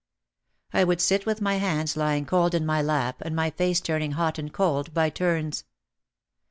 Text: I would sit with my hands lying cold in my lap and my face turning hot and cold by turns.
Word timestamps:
I 0.73 0.83
would 0.83 0.99
sit 0.99 1.27
with 1.27 1.41
my 1.41 1.57
hands 1.57 1.95
lying 1.95 2.25
cold 2.25 2.55
in 2.55 2.65
my 2.65 2.81
lap 2.81 3.21
and 3.21 3.35
my 3.35 3.51
face 3.51 3.79
turning 3.79 4.13
hot 4.13 4.39
and 4.39 4.51
cold 4.51 4.95
by 4.95 5.11
turns. 5.11 5.63